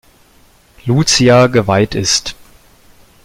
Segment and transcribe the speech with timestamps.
[0.87, 2.33] Luzia geweiht ist.